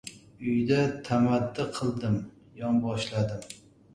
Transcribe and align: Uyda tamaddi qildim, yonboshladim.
Uyda 0.45 0.77
tamaddi 1.09 1.65
qildim, 1.77 2.17
yonboshladim. 2.63 3.45